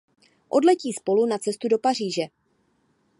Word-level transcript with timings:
Odletí 0.49 0.93
spolu 0.93 1.25
na 1.25 1.37
cestu 1.37 1.67
do 1.67 1.79
Paříže. 1.79 2.23